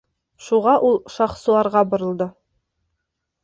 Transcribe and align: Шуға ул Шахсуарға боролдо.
Шуға 0.45 0.73
ул 0.87 0.97
Шахсуарға 1.17 1.87
боролдо. 1.95 2.31